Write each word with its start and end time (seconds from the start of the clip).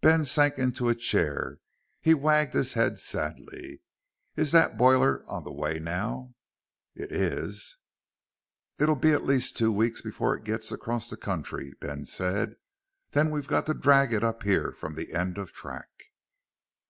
Ben 0.00 0.24
sank 0.24 0.56
into 0.56 0.88
a 0.88 0.94
chair. 0.94 1.58
He 2.00 2.14
wagged 2.14 2.54
his 2.54 2.72
head 2.72 2.98
sadly. 2.98 3.82
"Is 4.34 4.52
that 4.52 4.78
boiler 4.78 5.22
on 5.28 5.44
the 5.44 5.52
way 5.52 5.78
now?" 5.78 6.32
"It 6.94 7.12
is." 7.12 7.76
"It'll 8.78 8.96
be 8.96 9.12
at 9.12 9.26
least 9.26 9.58
two 9.58 9.70
weeks 9.70 10.00
before 10.00 10.34
it 10.34 10.44
gets 10.44 10.72
across 10.72 11.10
the 11.10 11.18
country," 11.18 11.74
Ben 11.78 12.06
said. 12.06 12.54
"Then 13.10 13.30
we've 13.30 13.48
got 13.48 13.66
to 13.66 13.74
drag 13.74 14.14
it 14.14 14.24
up 14.24 14.44
here 14.44 14.72
from 14.72 14.94
the 14.94 15.12
end 15.12 15.36
of 15.36 15.52
track." 15.52 15.90